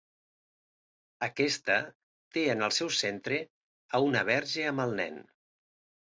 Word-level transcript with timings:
Aquesta 1.27 1.75
té 2.37 2.47
en 2.55 2.65
el 2.69 2.73
seu 2.79 2.91
centre 3.01 3.39
a 3.99 4.03
una 4.09 4.25
verge 4.33 4.67
amb 4.73 4.87
el 4.89 4.97
nen. 5.05 5.23